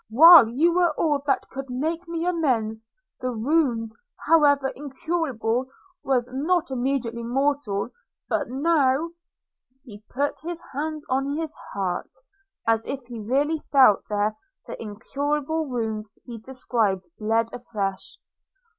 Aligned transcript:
While 0.09 0.47
you 0.47 0.73
were 0.73 0.95
all 0.97 1.21
that 1.27 1.47
could 1.51 1.69
make 1.69 2.07
me 2.07 2.25
amends, 2.25 2.87
the 3.19 3.31
wound, 3.31 3.89
however 4.25 4.69
incurable, 4.69 5.67
was 6.03 6.27
not 6.33 6.71
immediately 6.71 7.21
mortal; 7.21 7.91
but 8.27 8.49
now 8.49 9.11
–!'He 9.85 10.01
put 10.09 10.39
his 10.39 10.59
hands 10.73 11.05
on 11.07 11.37
his 11.37 11.55
heart, 11.75 12.15
as 12.65 12.87
if 12.87 13.01
he 13.09 13.19
really 13.19 13.59
felt 13.71 14.03
there 14.09 14.35
the 14.65 14.81
incurable 14.81 15.67
wound 15.69 16.05
he 16.23 16.39
described 16.39 17.07
bleed 17.19 17.53
afresh. 17.53 18.17